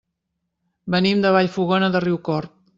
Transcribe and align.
Venim 0.95 1.23
de 1.27 1.35
Vallfogona 1.37 1.93
de 1.97 2.05
Riucorb. 2.09 2.61